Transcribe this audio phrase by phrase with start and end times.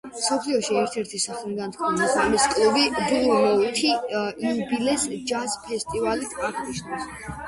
[0.09, 3.91] მსოფლიოში ერთ-ერთი სახელგანთქმული ღამის კლუბი „ბლუ ნოუთი“
[4.53, 7.07] იუბილეს ჯაზ ფესტივალით აღნიშნავს.